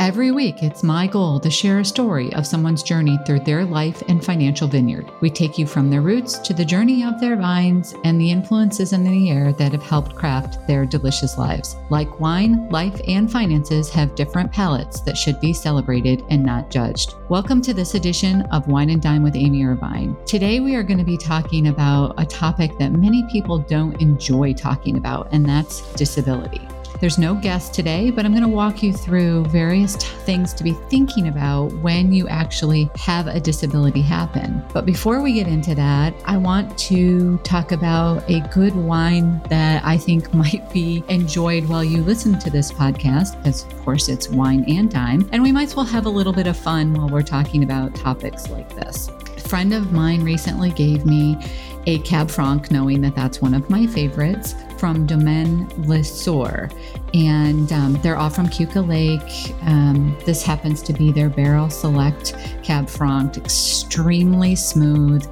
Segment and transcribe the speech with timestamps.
[0.00, 4.02] Every week, it's my goal to share a story of someone's journey through their life
[4.08, 5.08] and financial vineyard.
[5.20, 8.92] We take you from their roots to the journey of their vines and the influences
[8.92, 11.76] in the air that have helped craft their delicious lives.
[11.90, 17.14] Like wine, life and finances have different palates that should be celebrated and not judged.
[17.28, 20.16] Welcome to this edition of Wine and Dime with Amy Irvine.
[20.26, 24.54] Today, we are going to be talking about a topic that many people don't enjoy
[24.54, 26.66] talking about, and that's disability.
[27.00, 30.64] There's no guest today, but I'm going to walk you through various t- things to
[30.64, 34.64] be thinking about when you actually have a disability happen.
[34.72, 39.84] But before we get into that, I want to talk about a good wine that
[39.84, 44.28] I think might be enjoyed while you listen to this podcast, because of course it's
[44.28, 45.28] wine and dime.
[45.32, 47.94] And we might as well have a little bit of fun while we're talking about
[47.94, 49.08] topics like this.
[49.36, 51.36] A friend of mine recently gave me
[51.86, 56.72] a Cab Franc, knowing that that's one of my favorites from Domaine LeSeurre.
[57.14, 59.54] And um, they're all from Keuka Lake.
[59.62, 65.26] Um, this happens to be their Barrel Select Cab Franc, extremely smooth.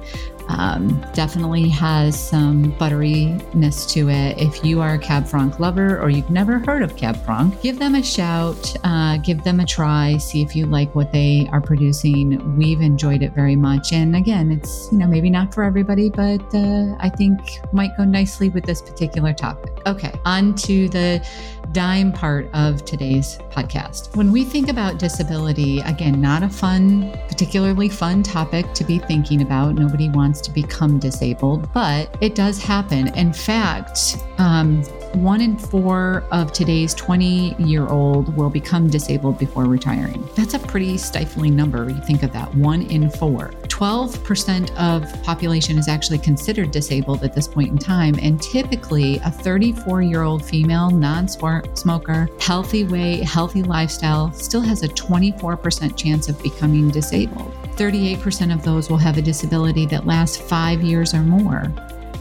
[0.49, 4.37] Um, definitely has some butteriness to it.
[4.37, 7.79] If you are a Cab Franc lover or you've never heard of Cab Franc, give
[7.79, 11.61] them a shout, uh, give them a try, see if you like what they are
[11.61, 12.57] producing.
[12.57, 13.93] We've enjoyed it very much.
[13.93, 17.39] And again, it's, you know, maybe not for everybody, but uh, I think
[17.71, 19.71] might go nicely with this particular topic.
[19.85, 21.25] Okay, on to the
[21.73, 24.15] dime part of today's podcast.
[24.15, 29.41] When we think about disability, again, not a fun, particularly fun topic to be thinking
[29.41, 29.75] about.
[29.75, 33.07] Nobody wants to become disabled, but it does happen.
[33.15, 34.83] In fact, um,
[35.15, 40.27] one in four of today's 20 year old will become disabled before retiring.
[40.35, 41.89] That's a pretty stifling number.
[41.89, 43.51] You think of that one in four.
[43.67, 48.15] 12% of population is actually considered disabled at this point in time.
[48.21, 54.83] And typically, a 34 year old female non smoker, healthy weight, healthy lifestyle still has
[54.83, 57.53] a 24% chance of becoming disabled.
[57.75, 61.71] 38% of those will have a disability that lasts five years or more.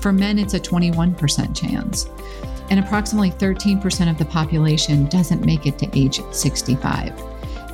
[0.00, 2.08] For men, it's a 21% chance
[2.72, 7.12] and approximately 13% of the population doesn't make it to age 65.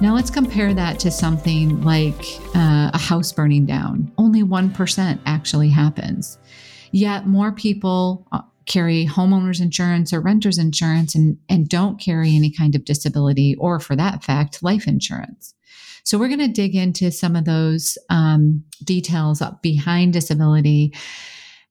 [0.00, 2.20] Now let's compare that to something like
[2.56, 4.10] uh, a house burning down.
[4.18, 6.36] Only 1% actually happens.
[6.90, 12.50] Yet more people uh, carry homeowners insurance or renters insurance and, and don't carry any
[12.50, 15.54] kind of disability or, for that fact, life insurance.
[16.02, 20.92] So we're going to dig into some of those um, details behind disability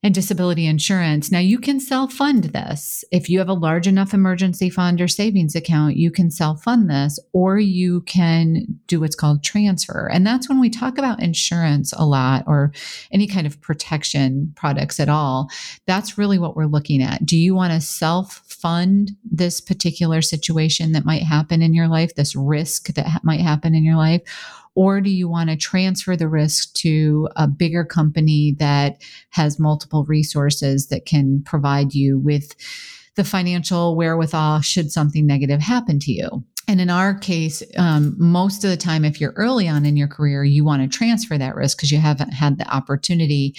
[0.08, 1.34] and disability insurance.
[1.34, 3.04] Now, you can self fund this.
[3.12, 6.90] If you have a large enough emergency fund or savings account, you can self fund
[6.90, 10.10] this, or you can do what's called transfer.
[10.12, 12.72] And that's when we talk about insurance a lot or
[13.12, 15.50] any kind of protection products at all.
[15.88, 17.26] That's really what we're looking at.
[17.26, 22.16] Do you want to self fund this particular situation that might happen in your life,
[22.16, 24.22] this risk that ha- might happen in your life?
[24.78, 29.02] Or do you want to transfer the risk to a bigger company that
[29.32, 32.56] has multiple resources that can provide you with
[33.16, 36.44] the financial wherewithal should something negative happen to you?
[36.68, 40.08] And in our case, um, most of the time, if you're early on in your
[40.08, 43.56] career, you want to transfer that risk because you haven't had the opportunity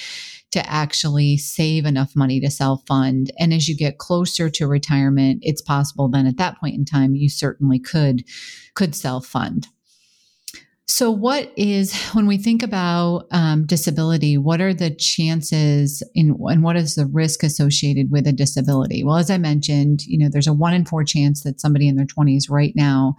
[0.52, 3.32] to actually save enough money to self fund.
[3.40, 7.16] And as you get closer to retirement, it's possible then at that point in time,
[7.16, 8.22] you certainly could,
[8.74, 9.66] could self fund.
[10.90, 16.62] So, what is, when we think about um, disability, what are the chances in, and
[16.62, 19.04] what is the risk associated with a disability?
[19.04, 21.96] Well, as I mentioned, you know, there's a one in four chance that somebody in
[21.96, 23.16] their 20s right now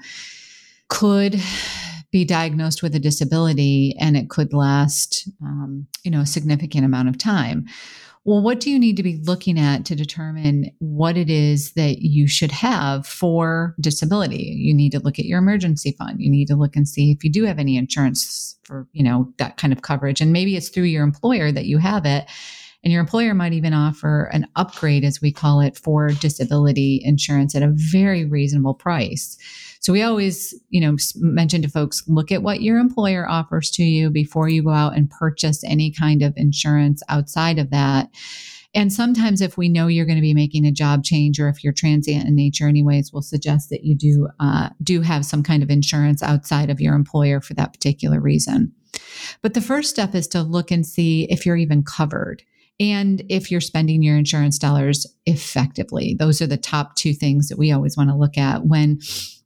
[0.88, 1.40] could
[2.12, 7.10] be diagnosed with a disability and it could last, um, you know, a significant amount
[7.10, 7.66] of time.
[8.26, 12.00] Well, what do you need to be looking at to determine what it is that
[12.00, 14.56] you should have for disability?
[14.58, 16.22] You need to look at your emergency fund.
[16.22, 19.34] You need to look and see if you do have any insurance for, you know,
[19.38, 20.20] that kind of coverage.
[20.20, 22.30] And maybe it's through your employer that you have it.
[22.84, 27.54] And your employer might even offer an upgrade, as we call it, for disability insurance
[27.54, 29.38] at a very reasonable price.
[29.82, 33.84] So we always, you know, mention to folks, look at what your employer offers to
[33.84, 38.10] you before you go out and purchase any kind of insurance outside of that.
[38.76, 41.64] And sometimes, if we know you're going to be making a job change, or if
[41.64, 45.64] you're transient in nature, anyways, we'll suggest that you do uh, do have some kind
[45.64, 48.72] of insurance outside of your employer for that particular reason.
[49.42, 52.44] But the first step is to look and see if you're even covered
[52.80, 56.16] and if you're spending your insurance dollars effectively.
[56.18, 59.00] Those are the top two things that we always want to look at when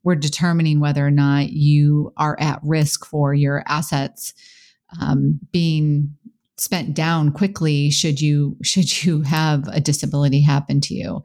[0.04, 4.34] we're determining whether or not you are at risk for your assets
[5.00, 6.14] um, being
[6.56, 11.20] spent down quickly should you should you have a disability happen to you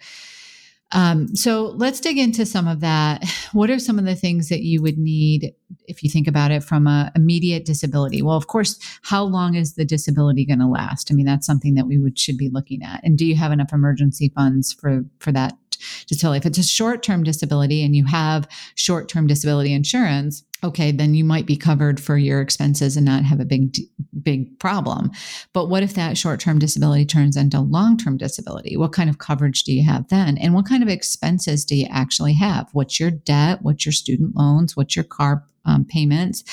[0.91, 3.23] um, so let's dig into some of that.
[3.51, 5.55] What are some of the things that you would need
[5.87, 8.21] if you think about it from a immediate disability?
[8.21, 11.09] Well, of course, how long is the disability going to last?
[11.09, 13.01] I mean, that's something that we would should be looking at.
[13.03, 15.57] And do you have enough emergency funds for for that
[16.05, 16.37] disability?
[16.37, 21.13] If it's a short term disability and you have short term disability insurance, okay, then
[21.13, 23.77] you might be covered for your expenses and not have a big,
[24.21, 25.11] big problem.
[25.53, 28.77] But what if that short term disability turns into long term disability?
[28.77, 30.37] What kind of coverage do you have then?
[30.37, 32.69] And what kind of expenses do you actually have?
[32.73, 33.59] What's your debt?
[33.61, 34.75] What's your student loans?
[34.75, 36.43] What's your car um, payments?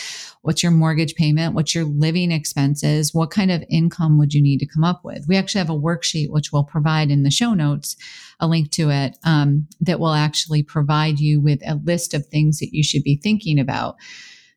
[0.43, 1.55] What's your mortgage payment?
[1.55, 3.15] What's your living expenses?
[3.15, 5.27] What kind of income would you need to come up with?
[5.27, 7.97] We actually have a worksheet, which we'll provide in the show notes,
[8.39, 12.59] a link to it, um, that will actually provide you with a list of things
[12.59, 13.96] that you should be thinking about.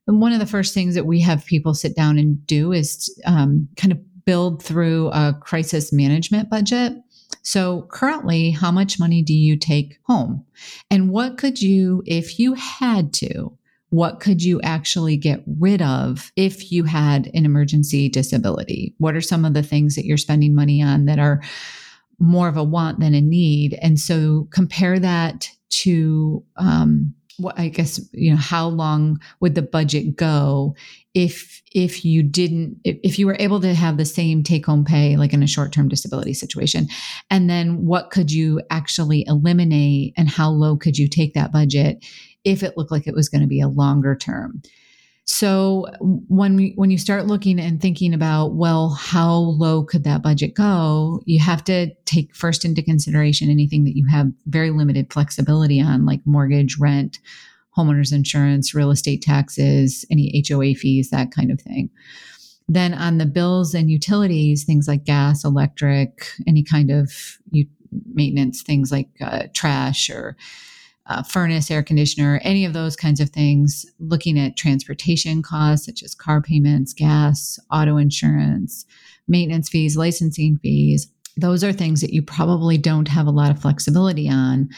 [0.08, 3.16] And one of the first things that we have people sit down and do is
[3.26, 6.94] um, kind of build through a crisis management budget.
[7.42, 10.46] So, currently, how much money do you take home?
[10.90, 13.58] And what could you, if you had to,
[13.90, 18.94] what could you actually get rid of if you had an emergency disability?
[18.98, 21.42] What are some of the things that you're spending money on that are
[22.20, 23.78] more of a want than a need?
[23.82, 29.62] And so compare that to, um, what I guess you know how long would the
[29.62, 30.76] budget go
[31.14, 34.86] if if you didn't if, if you were able to have the same take home
[34.86, 36.88] pay like in a short term disability situation
[37.30, 42.04] and then what could you actually eliminate and how low could you take that budget
[42.44, 44.62] if it looked like it was going to be a longer term.
[45.32, 50.24] So when we, when you start looking and thinking about well how low could that
[50.24, 55.14] budget go you have to take first into consideration anything that you have very limited
[55.14, 57.20] flexibility on like mortgage rent
[57.78, 61.92] homeowners insurance real estate taxes any HOA fees that kind of thing.
[62.68, 67.38] Then on the bills and utilities things like gas electric any kind of
[68.16, 70.36] maintenance things like uh, trash or
[71.10, 76.04] uh, furnace, air conditioner, any of those kinds of things, looking at transportation costs such
[76.04, 78.86] as car payments, gas, auto insurance,
[79.28, 81.12] maintenance fees, licensing fees.
[81.36, 84.70] Those are things that you probably don't have a lot of flexibility on.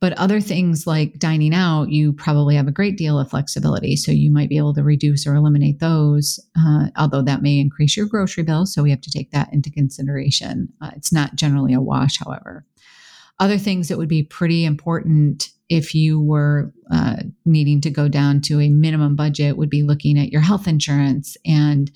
[0.00, 3.96] But other things like dining out, you probably have a great deal of flexibility.
[3.96, 7.98] So you might be able to reduce or eliminate those, uh, although that may increase
[7.98, 8.64] your grocery bill.
[8.64, 10.72] So we have to take that into consideration.
[10.80, 12.64] Uh, it's not generally a wash, however.
[13.40, 18.40] Other things that would be pretty important if you were uh, needing to go down
[18.42, 21.36] to a minimum budget would be looking at your health insurance.
[21.46, 21.90] And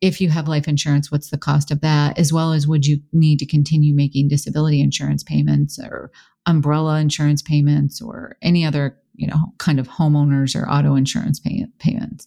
[0.00, 2.18] if you have life insurance what's the cost of that?
[2.18, 6.10] As well as would you need to continue making disability insurance payments or
[6.46, 11.66] umbrella insurance payments or any other you know kind of homeowners or auto insurance pay-
[11.78, 12.26] payments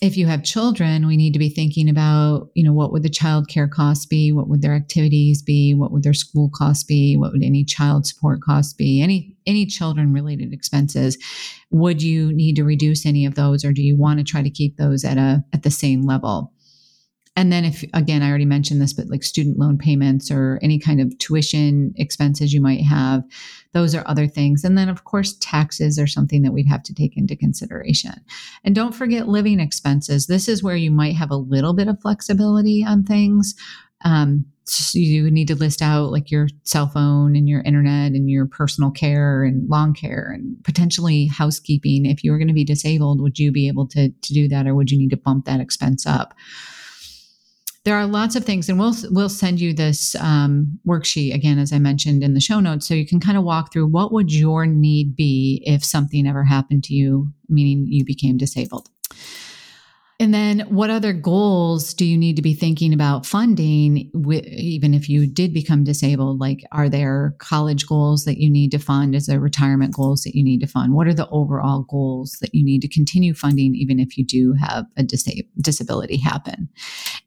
[0.00, 3.10] if you have children, we need to be thinking about, you know, what would the
[3.10, 4.32] child care costs be?
[4.32, 5.74] What would their activities be?
[5.74, 7.18] What would their school costs be?
[7.18, 9.02] What would any child support costs be?
[9.02, 11.18] Any any children related expenses.
[11.70, 14.50] Would you need to reduce any of those or do you want to try to
[14.50, 16.52] keep those at a at the same level?
[17.40, 20.78] And then if again, I already mentioned this, but like student loan payments or any
[20.78, 23.22] kind of tuition expenses you might have,
[23.72, 24.62] those are other things.
[24.62, 28.12] And then of course, taxes are something that we'd have to take into consideration.
[28.62, 30.26] And don't forget living expenses.
[30.26, 33.54] This is where you might have a little bit of flexibility on things.
[34.04, 38.28] Um, so you need to list out like your cell phone and your internet and
[38.28, 42.04] your personal care and lawn care and potentially housekeeping.
[42.04, 44.66] If you were going to be disabled, would you be able to, to do that
[44.66, 46.34] or would you need to bump that expense up?
[47.84, 51.72] There are lots of things and we'll we'll send you this um, worksheet again as
[51.72, 54.32] i mentioned in the show notes so you can kind of walk through what would
[54.32, 58.88] your need be if something ever happened to you meaning you became disabled
[60.20, 65.08] And then, what other goals do you need to be thinking about funding, even if
[65.08, 66.38] you did become disabled?
[66.38, 69.14] Like, are there college goals that you need to fund?
[69.14, 70.92] Is there retirement goals that you need to fund?
[70.92, 74.52] What are the overall goals that you need to continue funding, even if you do
[74.60, 76.68] have a dis- disability happen?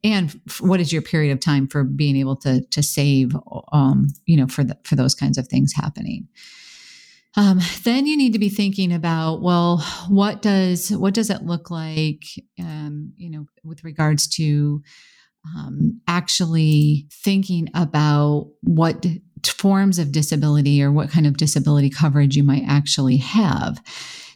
[0.04, 3.36] And what is your period of time for being able to to save,
[3.72, 6.28] um, you know, for the, for those kinds of things happening?
[7.36, 11.72] Um, then you need to be thinking about well what does what does it look
[11.72, 12.24] like
[12.60, 14.84] um, you know with regards to
[15.56, 19.06] um, actually thinking about what
[19.46, 23.82] forms of disability or what kind of disability coverage you might actually have.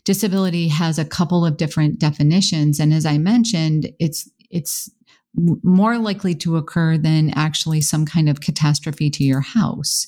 [0.03, 4.89] Disability has a couple of different definitions and as i mentioned it's it's
[5.35, 10.07] more likely to occur than actually some kind of catastrophe to your house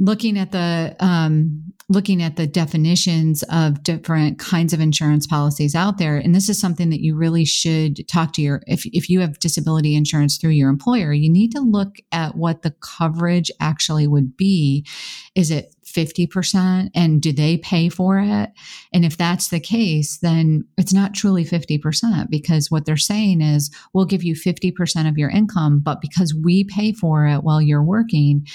[0.00, 5.98] looking at the um, looking at the definitions of different kinds of insurance policies out
[5.98, 9.20] there and this is something that you really should talk to your if, if you
[9.20, 14.06] have disability insurance through your employer you need to look at what the coverage actually
[14.06, 14.86] would be.
[15.34, 18.50] Is it 50% and do they pay for it?
[18.92, 23.70] And if that's the case then it's not truly 50% because what they're saying is
[23.92, 27.82] we'll give you 50% of your income but because we pay for it while you're
[27.82, 28.46] working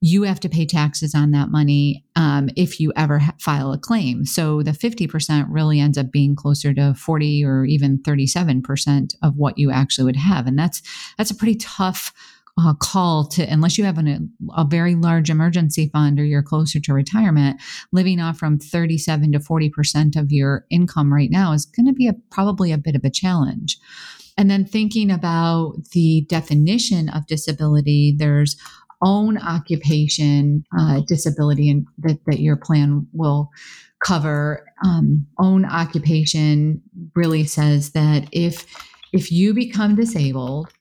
[0.00, 3.78] you have to pay taxes on that money um, if you ever ha- file a
[3.78, 4.24] claim.
[4.24, 9.58] So the 50% really ends up being closer to 40 or even 37% of what
[9.58, 10.46] you actually would have.
[10.46, 10.80] And that's,
[11.18, 12.14] that's a pretty tough
[12.58, 16.80] uh, call to, unless you have an, a very large emergency fund or you're closer
[16.80, 17.60] to retirement,
[17.92, 22.08] living off from 37 to 40% of your income right now is going to be
[22.08, 23.78] a, probably a bit of a challenge.
[24.38, 28.56] And then thinking about the definition of disability, there's
[29.02, 33.50] own occupation uh, disability and that, that your plan will
[34.04, 34.66] cover.
[34.84, 36.82] Um, own occupation
[37.14, 38.66] really says that if
[39.12, 40.72] if you become disabled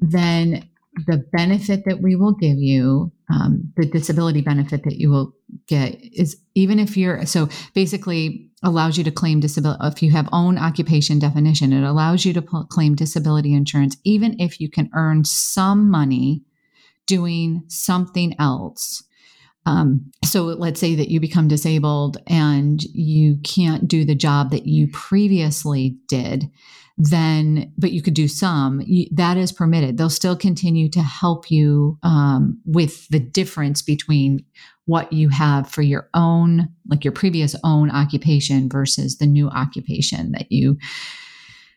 [0.00, 0.68] then
[1.06, 5.32] the benefit that we will give you um, the disability benefit that you will
[5.66, 10.28] get is even if you're so basically allows you to claim disability if you have
[10.32, 14.90] own occupation definition it allows you to p- claim disability insurance even if you can
[14.94, 16.42] earn some money
[17.08, 19.02] doing something else.
[19.66, 24.66] Um, so let's say that you become disabled and you can't do the job that
[24.66, 26.44] you previously did,
[26.96, 29.96] then, but you could do some, you, that is permitted.
[29.96, 34.44] They'll still continue to help you um, with the difference between
[34.86, 40.32] what you have for your own, like your previous own occupation versus the new occupation
[40.32, 40.78] that you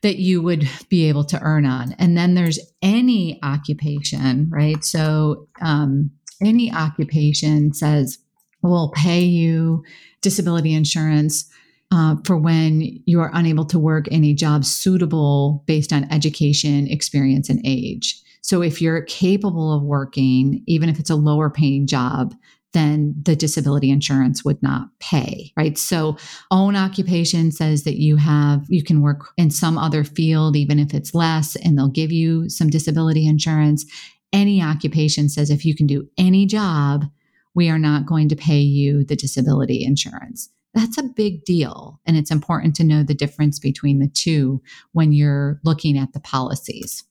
[0.01, 1.93] that you would be able to earn on.
[1.99, 4.83] And then there's any occupation, right?
[4.83, 8.17] So um, any occupation says,
[8.63, 9.83] we'll pay you
[10.21, 11.49] disability insurance
[11.91, 17.49] uh, for when you are unable to work any job suitable based on education, experience,
[17.49, 18.21] and age.
[18.41, 22.33] So if you're capable of working, even if it's a lower paying job,
[22.73, 25.77] then the disability insurance would not pay, right?
[25.77, 26.17] So
[26.51, 30.93] own occupation says that you have, you can work in some other field, even if
[30.93, 33.85] it's less, and they'll give you some disability insurance.
[34.33, 37.05] Any occupation says if you can do any job,
[37.53, 40.49] we are not going to pay you the disability insurance.
[40.73, 41.99] That's a big deal.
[42.05, 44.61] And it's important to know the difference between the two
[44.93, 47.03] when you're looking at the policies.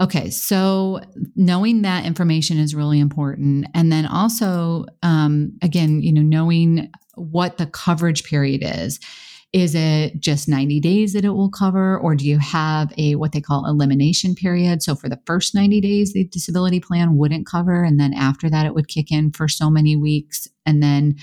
[0.00, 1.00] Okay, so
[1.34, 3.66] knowing that information is really important.
[3.74, 9.00] And then also, um, again, you know, knowing what the coverage period is.
[9.54, 13.32] Is it just 90 days that it will cover, or do you have a what
[13.32, 14.82] they call elimination period?
[14.82, 18.66] So for the first 90 days, the disability plan wouldn't cover, and then after that,
[18.66, 20.48] it would kick in for so many weeks.
[20.66, 21.16] And then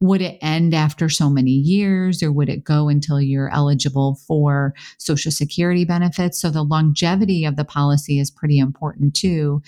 [0.00, 4.74] would it end after so many years or would it go until you're eligible for
[4.98, 6.40] social security benefits?
[6.40, 9.62] So the longevity of the policy is pretty important too.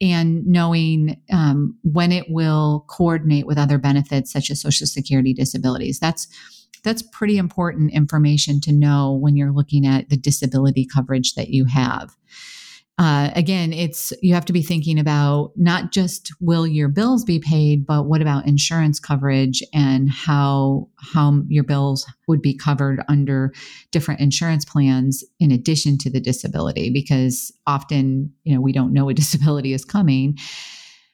[0.00, 5.98] And knowing um, when it will coordinate with other benefits such as social security disabilities.
[5.98, 6.28] That's
[6.82, 11.64] that's pretty important information to know when you're looking at the disability coverage that you
[11.64, 12.14] have
[12.96, 17.40] uh, again, it's you have to be thinking about not just will your bills be
[17.40, 23.52] paid, but what about insurance coverage and how how your bills would be covered under
[23.90, 29.08] different insurance plans in addition to the disability, because often you know we don't know
[29.08, 30.38] a disability is coming,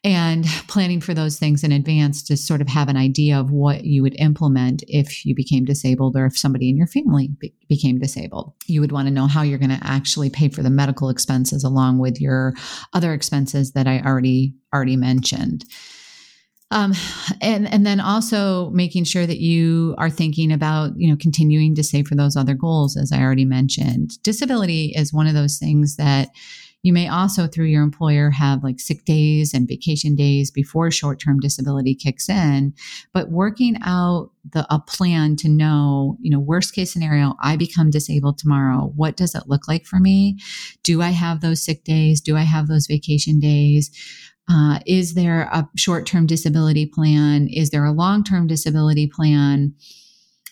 [0.03, 3.85] and planning for those things in advance to sort of have an idea of what
[3.85, 7.99] you would implement if you became disabled or if somebody in your family be- became
[7.99, 8.55] disabled.
[8.67, 11.65] You would want to know how you're going to actually pay for the medical expenses
[11.65, 12.55] along with your
[12.95, 15.65] other expenses that I already already mentioned.
[16.71, 16.95] Um,
[17.41, 21.83] and and then also making sure that you are thinking about you know continuing to
[21.83, 24.23] save for those other goals, as I already mentioned.
[24.23, 26.29] Disability is one of those things that
[26.83, 31.21] you may also, through your employer, have like sick days and vacation days before short
[31.21, 32.73] term disability kicks in.
[33.13, 37.91] But working out the, a plan to know, you know, worst case scenario, I become
[37.91, 38.93] disabled tomorrow.
[38.97, 40.39] What does it look like for me?
[40.83, 42.21] Do I have those sick days?
[42.21, 43.91] Do I have those vacation days?
[44.51, 47.47] Uh, is there a short term disability plan?
[47.49, 49.75] Is there a long term disability plan?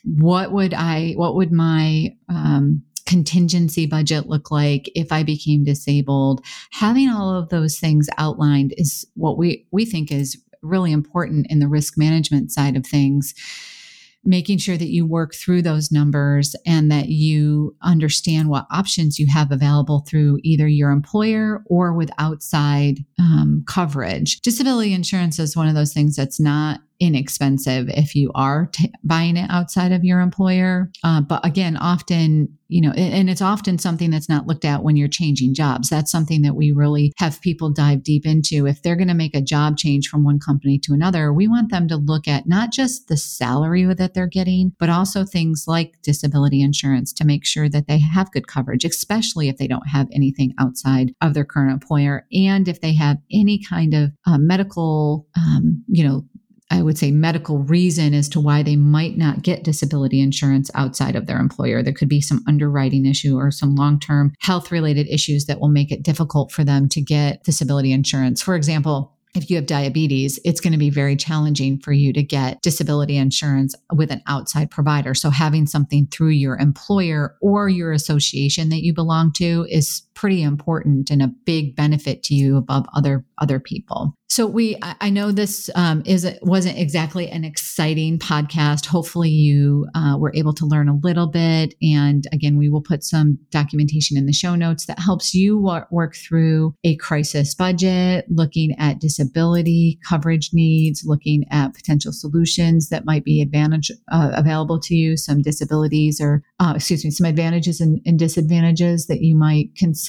[0.04, 6.44] What would I, what would my, um, contingency budget look like if I became disabled?
[6.72, 11.58] Having all of those things outlined is what we, we think is really important in
[11.58, 13.34] the risk management side of things
[14.24, 19.26] making sure that you work through those numbers and that you understand what options you
[19.26, 24.40] have available through either your employer or with outside um, coverage.
[24.40, 29.36] Disability insurance is one of those things that's not inexpensive if you are t- buying
[29.36, 30.90] it outside of your employer.
[31.04, 34.96] Uh, but again, often, you know, and it's often something that's not looked at when
[34.96, 35.88] you're changing jobs.
[35.88, 38.66] That's something that we really have people dive deep into.
[38.66, 41.70] If they're going to make a job change from one company to another, we want
[41.70, 45.94] them to look at not just the salary that they're getting, but also things like
[46.02, 50.08] disability insurance to make sure that they have good coverage, especially if they don't have
[50.12, 52.26] anything outside of their current employer.
[52.32, 56.24] And if they have any kind of uh, medical, um, you know,
[56.70, 61.16] I would say, medical reason as to why they might not get disability insurance outside
[61.16, 61.82] of their employer.
[61.82, 65.68] There could be some underwriting issue or some long term health related issues that will
[65.68, 68.42] make it difficult for them to get disability insurance.
[68.42, 72.22] For example, if you have diabetes, it's going to be very challenging for you to
[72.22, 75.14] get disability insurance with an outside provider.
[75.14, 80.42] So having something through your employer or your association that you belong to is pretty
[80.42, 84.14] important and a big benefit to you above other other people.
[84.30, 88.84] So we, I know this um, is wasn't exactly an exciting podcast.
[88.84, 91.74] Hopefully, you uh, were able to learn a little bit.
[91.80, 95.58] And again, we will put some documentation in the show notes that helps you
[95.90, 103.06] work through a crisis budget, looking at disability coverage needs, looking at potential solutions that
[103.06, 107.80] might be advantage uh, available to you, some disabilities or uh, excuse me, some advantages
[107.80, 110.07] and, and, disadvantages that you might consider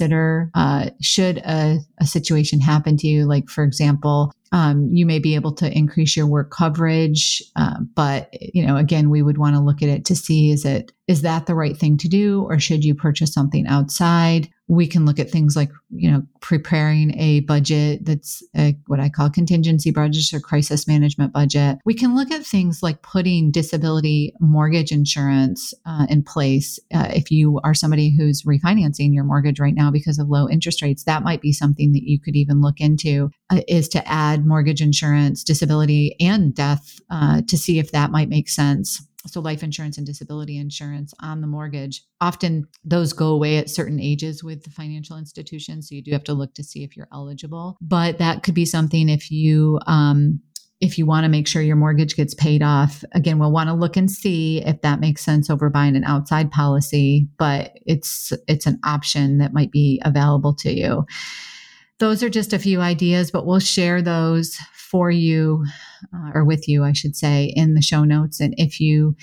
[0.55, 3.25] uh, should a, a situation happen to you.
[3.25, 8.29] Like, for example, um, you may be able to increase your work coverage, uh, but
[8.31, 11.21] you know, again, we would want to look at it to see is it is
[11.21, 14.49] that the right thing to do, or should you purchase something outside?
[14.69, 19.09] We can look at things like you know preparing a budget that's a, what i
[19.09, 21.77] call contingency budget or crisis management budget.
[21.85, 26.79] We can look at things like putting disability mortgage insurance uh, in place.
[26.93, 30.81] Uh, if you are somebody who's refinancing your mortgage right now because of low interest
[30.81, 34.45] rates that might be something that you could even look into uh, is to add
[34.45, 39.63] mortgage insurance disability and death uh, to see if that might make sense so life
[39.63, 44.63] insurance and disability insurance on the mortgage often those go away at certain ages with
[44.63, 47.77] the financial institutions so you do have to look to see if you're eligible.
[47.81, 50.41] But that could be something if you um,
[50.81, 53.03] if you want to make sure your mortgage gets paid off.
[53.13, 56.51] Again we'll want to look and see if that makes sense over buying an outside
[56.51, 61.05] policy but it's it's an option that might be available to you
[61.99, 64.57] those are just a few ideas but we'll share those
[64.89, 65.65] for you
[66.13, 68.39] uh, or with you, I should say, in the show notes.
[68.39, 69.15] And if you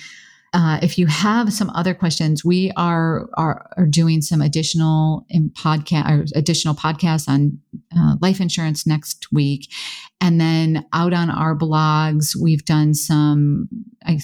[0.54, 6.30] uh, if you have some other questions, we are are, are doing some additional podcast
[6.34, 7.58] additional podcasts on
[7.98, 9.70] uh, life insurance next week,
[10.26, 13.68] and then out on our blogs, we've done some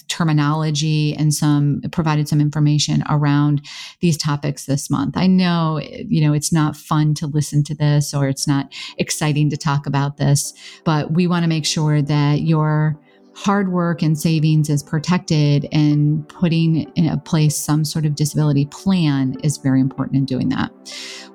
[0.08, 3.64] terminology and some provided some information around
[4.00, 5.16] these topics this month.
[5.16, 9.48] I know you know it's not fun to listen to this or it's not exciting
[9.50, 10.52] to talk about this,
[10.84, 12.98] but we want to make sure that you're
[13.34, 19.36] hard work and savings is protected and putting in place some sort of disability plan
[19.42, 20.70] is very important in doing that.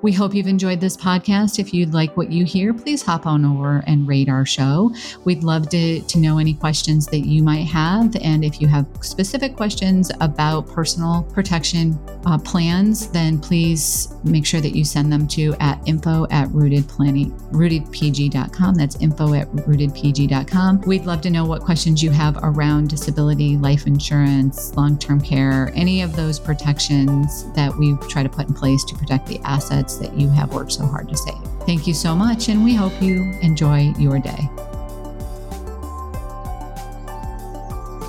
[0.02, 1.58] We hope you've enjoyed this podcast.
[1.58, 4.94] If you'd like what you hear, please hop on over and rate our show.
[5.24, 8.14] We'd love to, to know any questions that you might have.
[8.22, 14.60] And if you have specific questions about personal protection uh, plans, then please make sure
[14.60, 18.74] that you send them to at info at rootedplanning, rootedpg.com.
[18.74, 20.82] That's info at rootedpg.com.
[20.82, 25.72] We'd love to know what questions you have around disability, life insurance, long term care,
[25.74, 29.96] any of those protections that we try to put in place to protect the assets
[29.96, 31.38] that you have worked so hard to save.
[31.66, 34.50] Thank you so much, and we hope you enjoy your day.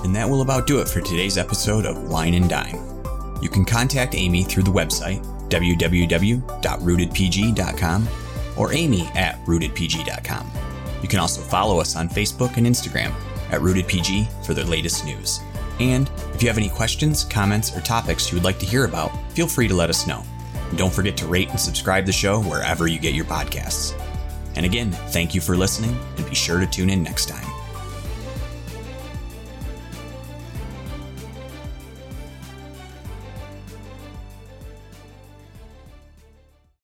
[0.04, 2.80] And that will about do it for today's episode of Wine and Dime.
[3.42, 8.08] You can contact Amy through the website www.rootedpg.com
[8.58, 10.52] or amy at rootedpg.com.
[11.02, 13.14] You can also follow us on Facebook and Instagram
[13.52, 15.40] at RootedPG for the latest news.
[15.80, 19.12] And if you have any questions, comments, or topics you would like to hear about,
[19.32, 20.24] feel free to let us know.
[20.54, 24.00] And don't forget to rate and subscribe the show wherever you get your podcasts.
[24.56, 27.49] And again, thank you for listening, and be sure to tune in next time.